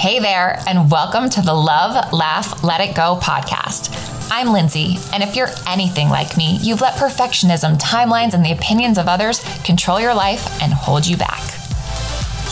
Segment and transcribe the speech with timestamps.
[0.00, 3.94] Hey there, and welcome to the Love, Laugh, Let It Go podcast.
[4.30, 8.96] I'm Lindsay, and if you're anything like me, you've let perfectionism, timelines, and the opinions
[8.96, 11.42] of others control your life and hold you back.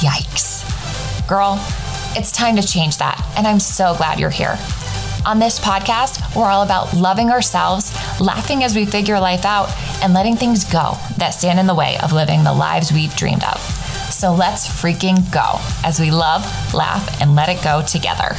[0.02, 1.26] Yikes.
[1.26, 1.58] Girl,
[2.14, 4.58] it's time to change that, and I'm so glad you're here.
[5.24, 9.70] On this podcast, we're all about loving ourselves, laughing as we figure life out,
[10.02, 13.44] and letting things go that stand in the way of living the lives we've dreamed
[13.44, 13.77] of.
[14.18, 16.42] So let's freaking go as we love,
[16.74, 18.34] laugh, and let it go together.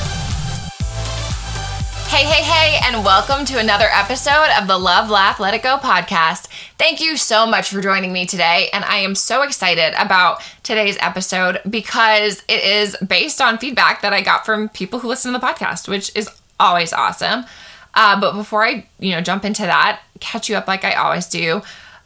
[2.10, 5.78] Hey, hey, hey, and welcome to another episode of the Love, Laugh, Let It Go
[5.78, 6.48] podcast.
[6.78, 10.98] Thank you so much for joining me today, and I am so excited about today's
[11.00, 15.40] episode because it is based on feedback that I got from people who listen to
[15.40, 17.46] the podcast, which is always awesome.
[17.94, 21.28] Uh, but before I, you know, jump into that, catch you up like I always
[21.28, 21.62] do.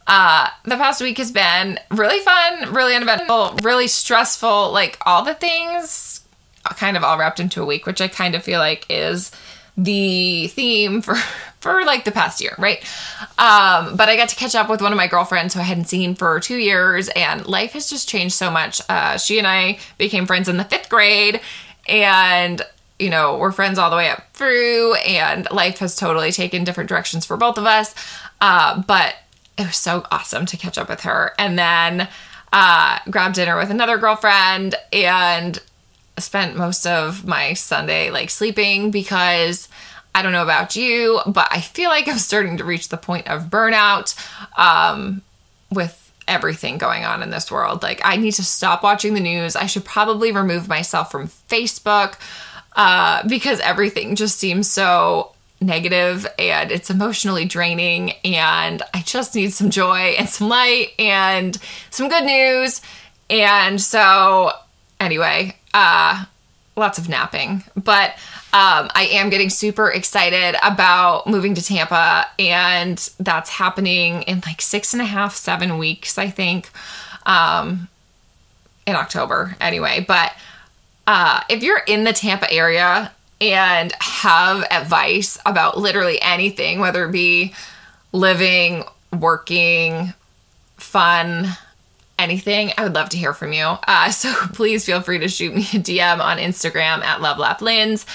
[0.06, 5.34] Uh, the past week has been really fun, really uneventful, really stressful, like all the
[5.34, 6.20] things
[6.72, 9.30] kind of all wrapped into a week, which I kind of feel like is
[9.76, 11.14] the theme for
[11.60, 12.78] for like the past year, right?
[13.38, 15.86] Um, but I got to catch up with one of my girlfriends who I hadn't
[15.86, 18.82] seen for two years, and life has just changed so much.
[18.88, 21.40] Uh, she and I became friends in the fifth grade,
[21.88, 22.60] and
[22.98, 26.88] you know we're friends all the way up through, and life has totally taken different
[26.88, 27.94] directions for both of us.
[28.40, 29.14] Uh, but
[29.56, 32.08] it was so awesome to catch up with her, and then
[32.52, 35.60] uh, grab dinner with another girlfriend, and
[36.18, 39.68] spent most of my Sunday like sleeping because
[40.14, 43.28] I don't know about you, but I feel like I'm starting to reach the point
[43.28, 44.14] of burnout
[44.56, 45.22] um,
[45.72, 47.82] with everything going on in this world.
[47.82, 49.56] Like, I need to stop watching the news.
[49.56, 52.14] I should probably remove myself from Facebook
[52.76, 55.33] uh, because everything just seems so
[55.64, 58.12] negative and it's emotionally draining.
[58.24, 61.58] And I just need some joy and some light and
[61.90, 62.80] some good news.
[63.30, 64.52] And so,
[65.00, 66.24] anyway, uh,
[66.76, 68.10] lots of napping, but
[68.52, 74.60] um, I am getting super excited about moving to Tampa, and that's happening in like
[74.60, 76.70] six and a half, seven weeks, I think,
[77.26, 77.88] um,
[78.86, 80.04] in October anyway.
[80.06, 80.34] But
[81.06, 83.12] uh, if you're in the Tampa area
[83.52, 87.54] and have advice about literally anything, whether it be
[88.12, 90.14] living, working,
[90.76, 91.48] fun,
[92.18, 93.64] anything, I would love to hear from you.
[93.64, 98.06] Uh, so please feel free to shoot me a DM on Instagram at lovelaughlinz.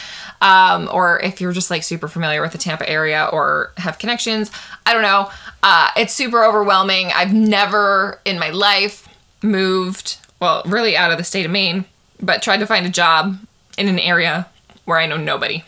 [0.42, 4.52] Um, or if you're just like super familiar with the Tampa area or have connections,
[4.86, 5.30] I don't know.
[5.62, 7.12] Uh, it's super overwhelming.
[7.14, 9.08] I've never in my life
[9.44, 11.84] moved, well, really out of the state of Maine,
[12.22, 13.38] but tried to find a job
[13.78, 14.48] in an area
[14.90, 15.64] where I know nobody.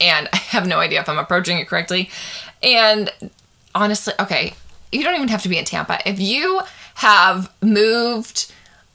[0.00, 2.10] And I have no idea if I'm approaching it correctly.
[2.62, 3.12] And
[3.74, 4.54] honestly, okay,
[4.90, 5.98] you don't even have to be in Tampa.
[6.08, 6.62] If you
[6.94, 8.52] have moved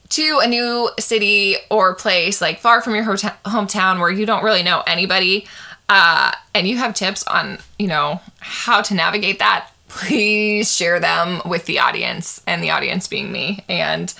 [0.10, 4.44] to a new city or place like far from your hotel- hometown where you don't
[4.44, 5.48] really know anybody
[5.88, 11.42] uh, and you have tips on you know how to navigate that please share them
[11.46, 14.14] with the audience and the audience being me and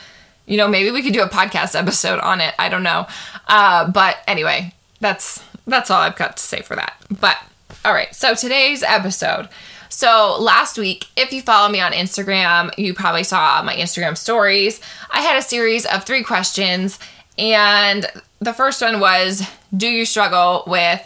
[0.46, 3.06] you know maybe we could do a podcast episode on it i don't know
[3.48, 7.38] uh, but anyway that's that's all i've got to say for that but
[7.84, 9.50] all right so today's episode
[9.92, 14.80] so last week, if you follow me on Instagram, you probably saw my Instagram stories.
[15.12, 16.98] I had a series of three questions,
[17.38, 18.08] and
[18.40, 19.44] the first one was
[19.76, 21.02] Do you struggle with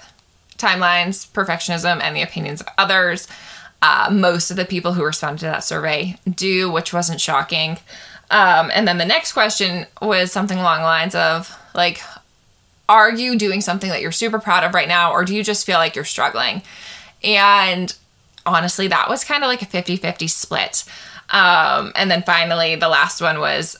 [0.57, 3.27] timelines, perfectionism, and the opinions of others?
[3.81, 7.79] Uh, most of the people who responded to that survey do, which wasn't shocking.
[8.29, 12.01] Um, and then the next question was something along the lines of like,
[12.87, 15.65] are you doing something that you're super proud of right now, or do you just
[15.65, 16.61] feel like you're struggling?
[17.23, 17.95] And
[18.45, 20.83] honestly, that was kind of like a 50 50 split.
[21.29, 23.77] Um, and then finally, the last one was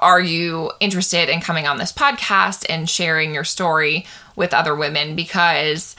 [0.00, 5.14] Are you interested in coming on this podcast and sharing your story with other women?
[5.14, 5.94] Because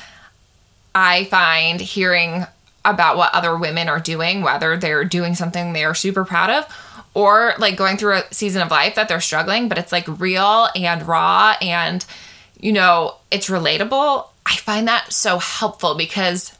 [0.94, 2.46] I find hearing
[2.86, 6.68] about what other women are doing, whether they're doing something they are super proud of
[7.14, 10.68] or like going through a season of life that they're struggling, but it's like real
[10.76, 12.06] and raw and,
[12.64, 14.26] you know, it's relatable.
[14.46, 16.58] I find that so helpful because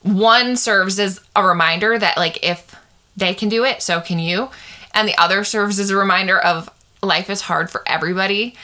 [0.00, 2.74] one serves as a reminder that like if
[3.14, 4.48] they can do it, so can you.
[4.94, 6.70] And the other serves as a reminder of
[7.02, 8.54] life is hard for everybody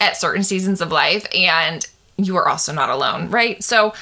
[0.00, 1.86] at certain seasons of life and
[2.16, 3.62] you are also not alone, right?
[3.62, 3.92] So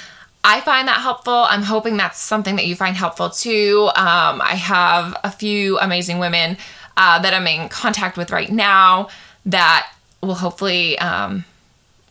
[0.44, 1.34] I find that helpful.
[1.34, 3.90] I'm hoping that's something that you find helpful too.
[3.96, 6.56] Um, I have a few amazing women
[6.96, 9.08] uh, that I'm in contact with right now
[9.46, 9.90] that
[10.20, 11.44] will hopefully um,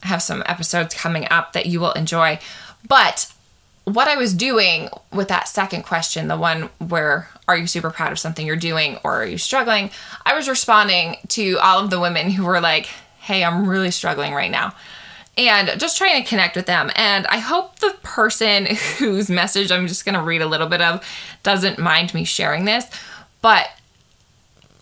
[0.04, 2.40] have some episodes coming up that you will enjoy.
[2.88, 3.32] But
[3.86, 8.12] what I was doing with that second question, the one where are you super proud
[8.12, 9.92] of something you're doing or are you struggling?
[10.26, 12.86] I was responding to all of the women who were like,
[13.20, 14.76] hey, I'm really struggling right now.
[15.38, 16.92] And just trying to connect with them.
[16.96, 18.66] And I hope the person
[18.98, 21.06] whose message I'm just going to read a little bit of
[21.44, 22.86] doesn't mind me sharing this.
[23.42, 23.70] But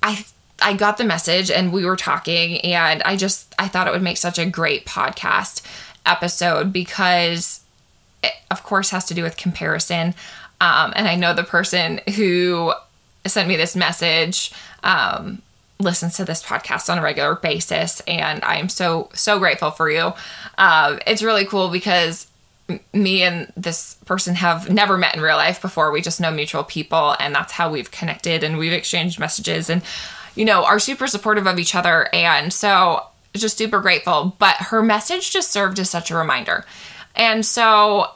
[0.03, 0.25] I
[0.61, 4.01] I got the message and we were talking and I just I thought it would
[4.01, 5.61] make such a great podcast
[6.05, 7.61] episode because
[8.23, 10.15] it of course has to do with comparison.
[10.61, 12.73] Um, and I know the person who
[13.25, 14.51] sent me this message
[14.83, 15.41] um,
[15.79, 19.89] listens to this podcast on a regular basis, and I am so so grateful for
[19.89, 20.13] you.
[20.57, 22.27] Uh, it's really cool because
[22.93, 25.91] me and this person have never met in real life before.
[25.91, 29.81] We just know mutual people, and that's how we've connected and we've exchanged messages and,
[30.35, 32.07] you know, are super supportive of each other.
[32.13, 33.05] And so,
[33.35, 34.35] just super grateful.
[34.39, 36.65] But her message just served as such a reminder.
[37.15, 38.11] And so,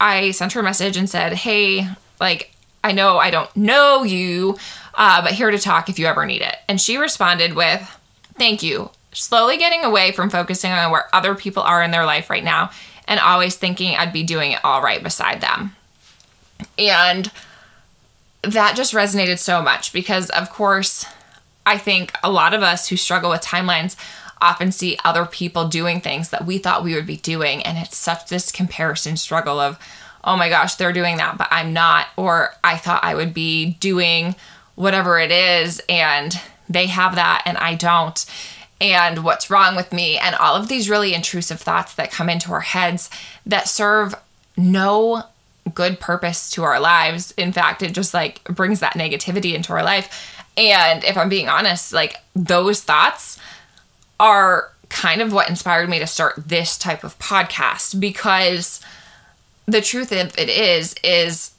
[0.00, 1.88] I sent her a message and said, Hey,
[2.20, 2.52] like,
[2.84, 4.58] I know I don't know you,
[4.94, 6.56] uh, but here to talk if you ever need it.
[6.68, 7.98] And she responded with,
[8.34, 8.90] Thank you.
[9.12, 12.70] Slowly getting away from focusing on where other people are in their life right now
[13.06, 15.76] and always thinking I'd be doing it all right beside them.
[16.78, 17.30] And
[18.42, 21.04] that just resonated so much because, of course,
[21.64, 23.96] I think a lot of us who struggle with timelines
[24.40, 27.62] often see other people doing things that we thought we would be doing.
[27.62, 29.78] And it's such this comparison struggle of,
[30.24, 32.08] oh my gosh, they're doing that, but I'm not.
[32.16, 34.34] Or I thought I would be doing
[34.74, 36.38] whatever it is, and
[36.68, 38.24] they have that, and I don't
[38.80, 42.52] and what's wrong with me, and all of these really intrusive thoughts that come into
[42.52, 43.08] our heads
[43.46, 44.12] that serve
[44.56, 45.22] no
[45.72, 47.32] good purpose to our lives.
[47.36, 50.41] In fact, it just like brings that negativity into our life.
[50.56, 53.38] And if I'm being honest, like those thoughts
[54.20, 58.84] are kind of what inspired me to start this type of podcast because
[59.66, 61.52] the truth of it is is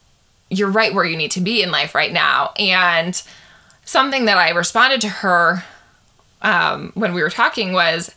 [0.49, 3.23] you're right where you need to be in life right now and
[3.85, 5.63] something that I responded to her
[6.43, 8.13] um, when we were talking was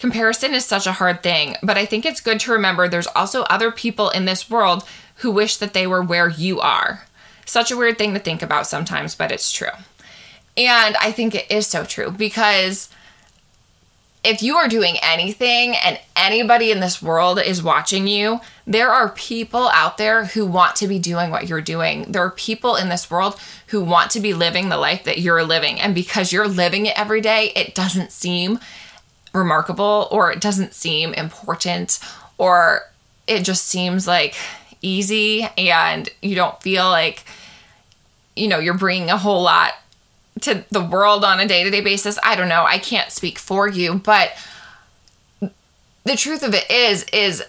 [0.00, 3.42] comparison is such a hard thing, but I think it's good to remember there's also
[3.42, 4.82] other people in this world
[5.16, 7.04] who wish that they were where you are.
[7.44, 9.68] Such a weird thing to think about sometimes, but it's true.
[10.66, 12.88] And I think it is so true because
[14.22, 19.08] if you are doing anything and anybody in this world is watching you, there are
[19.10, 22.12] people out there who want to be doing what you're doing.
[22.12, 25.42] There are people in this world who want to be living the life that you're
[25.42, 25.80] living.
[25.80, 28.58] And because you're living it every day, it doesn't seem
[29.32, 31.98] remarkable or it doesn't seem important
[32.36, 32.82] or
[33.26, 34.34] it just seems like
[34.82, 37.24] easy and you don't feel like,
[38.36, 39.72] you know, you're bringing a whole lot
[40.42, 42.18] to the world on a day to day basis.
[42.22, 42.64] I don't know.
[42.64, 44.32] I can't speak for you, but
[46.04, 47.42] the truth of it is, is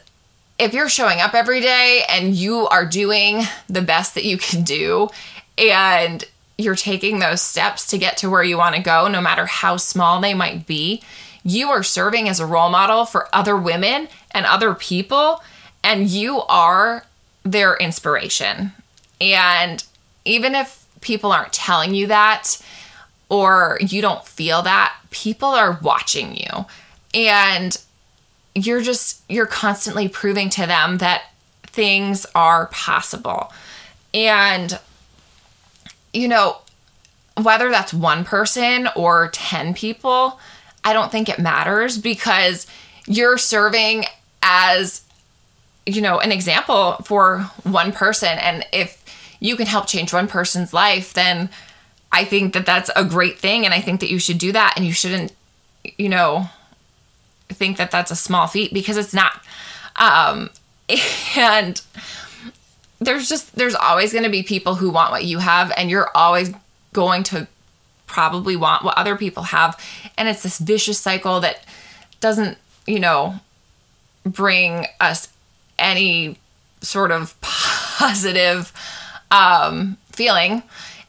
[0.59, 4.63] if you're showing up every day and you are doing the best that you can
[4.63, 5.09] do
[5.57, 6.23] and
[6.57, 9.77] you're taking those steps to get to where you want to go, no matter how
[9.77, 11.01] small they might be,
[11.43, 15.41] you are serving as a role model for other women and other people,
[15.83, 17.03] and you are
[17.43, 18.71] their inspiration.
[19.19, 19.83] And
[20.25, 22.61] even if people aren't telling you that,
[23.31, 26.65] or you don't feel that, people are watching you.
[27.13, 27.77] And
[28.53, 31.23] you're just, you're constantly proving to them that
[31.63, 33.53] things are possible.
[34.13, 34.77] And,
[36.13, 36.57] you know,
[37.41, 40.37] whether that's one person or 10 people,
[40.83, 42.67] I don't think it matters because
[43.07, 44.03] you're serving
[44.43, 45.03] as,
[45.85, 48.37] you know, an example for one person.
[48.39, 49.01] And if
[49.39, 51.49] you can help change one person's life, then
[52.11, 53.65] I think that that's a great thing.
[53.65, 54.73] And I think that you should do that.
[54.75, 55.33] And you shouldn't,
[55.97, 56.49] you know,
[57.49, 59.41] think that that's a small feat because it's not.
[59.95, 60.49] Um,
[61.37, 61.81] and
[62.99, 65.71] there's just, there's always going to be people who want what you have.
[65.77, 66.53] And you're always
[66.93, 67.47] going to
[68.07, 69.79] probably want what other people have.
[70.17, 71.65] And it's this vicious cycle that
[72.19, 73.35] doesn't, you know,
[74.25, 75.29] bring us
[75.79, 76.37] any
[76.81, 78.73] sort of positive
[79.31, 80.63] um, feeling.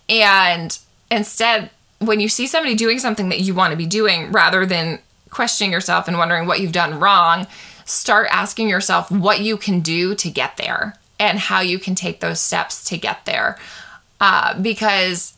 [0.08, 0.78] And
[1.12, 4.98] instead, when you see somebody doing something that you want to be doing, rather than
[5.30, 7.46] questioning yourself and wondering what you've done wrong,
[7.84, 12.20] start asking yourself what you can do to get there and how you can take
[12.20, 13.58] those steps to get there.
[14.20, 15.34] Uh, because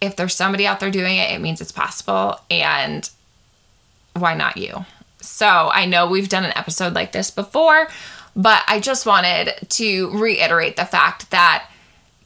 [0.00, 2.40] if there's somebody out there doing it, it means it's possible.
[2.50, 3.08] And
[4.14, 4.84] why not you?
[5.20, 7.88] So I know we've done an episode like this before,
[8.34, 11.68] but I just wanted to reiterate the fact that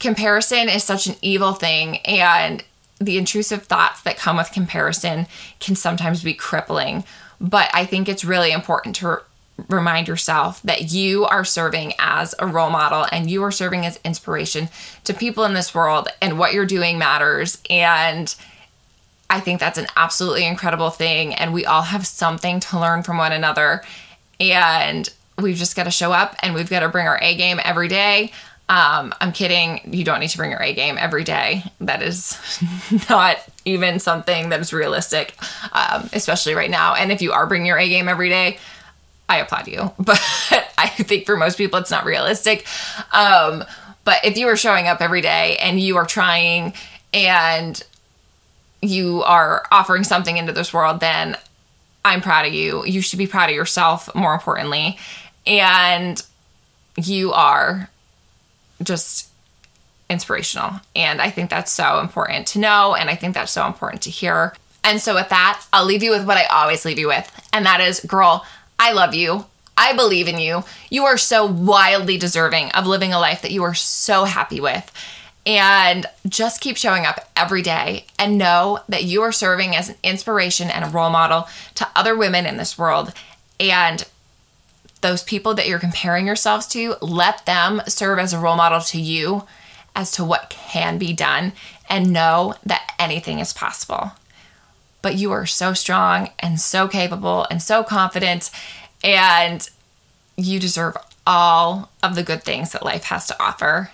[0.01, 2.65] comparison is such an evil thing and
[2.99, 5.27] the intrusive thoughts that come with comparison
[5.59, 7.05] can sometimes be crippling
[7.41, 9.19] but i think it's really important to
[9.69, 14.01] remind yourself that you are serving as a role model and you are serving as
[14.05, 14.69] inspiration
[15.05, 18.35] to people in this world and what you're doing matters and
[19.31, 21.35] I think that's an absolutely incredible thing.
[21.35, 23.83] And we all have something to learn from one another.
[24.41, 27.61] And we've just got to show up and we've got to bring our A game
[27.65, 28.33] every day.
[28.71, 29.81] Um, I'm kidding.
[29.93, 31.65] You don't need to bring your A game every day.
[31.81, 32.39] That is
[33.11, 35.35] not even something that is realistic,
[35.73, 36.95] um, especially right now.
[36.95, 38.59] And if you are bringing your A game every day,
[39.29, 39.93] I applaud you.
[39.99, 40.21] But
[40.79, 42.65] I think for most people, it's not realistic.
[43.13, 43.65] Um,
[44.05, 46.73] but if you are showing up every day and you are trying
[47.13, 47.83] and
[48.81, 51.37] you are offering something into this world, then
[52.05, 52.85] I'm proud of you.
[52.87, 54.97] You should be proud of yourself, more importantly.
[55.45, 56.25] And
[56.97, 57.91] you are
[58.83, 59.29] just
[60.09, 60.81] inspirational.
[60.95, 62.95] And I think that's so important to know.
[62.95, 64.55] And I think that's so important to hear.
[64.83, 67.31] And so, with that, I'll leave you with what I always leave you with.
[67.53, 68.45] And that is, girl,
[68.79, 69.45] I love you.
[69.77, 70.65] I believe in you.
[70.91, 74.91] You are so wildly deserving of living a life that you are so happy with.
[75.47, 79.97] And just keep showing up every day and know that you are serving as an
[80.03, 83.15] inspiration and a role model to other women in this world.
[83.59, 84.07] And
[85.01, 89.01] those people that you're comparing yourselves to, let them serve as a role model to
[89.01, 89.45] you
[89.95, 91.53] as to what can be done
[91.89, 94.13] and know that anything is possible.
[95.03, 98.51] But you are so strong and so capable and so confident,
[99.03, 99.69] and
[100.37, 103.91] you deserve all of the good things that life has to offer.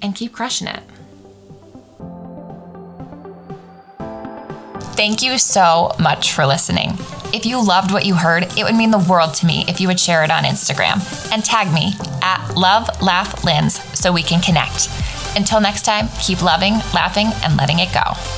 [0.00, 0.82] And keep crushing it.
[4.94, 6.96] Thank you so much for listening.
[7.36, 9.88] If you loved what you heard, it would mean the world to me if you
[9.88, 14.40] would share it on Instagram and tag me at Love Laugh Linz so we can
[14.40, 14.88] connect.
[15.36, 18.35] Until next time, keep loving, laughing, and letting it go.